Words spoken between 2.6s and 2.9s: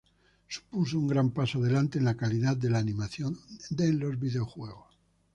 la